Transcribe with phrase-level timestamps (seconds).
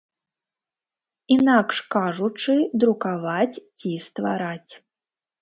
[1.35, 2.55] Інакш кажучы,
[2.85, 4.73] друкаваць ці ствараць.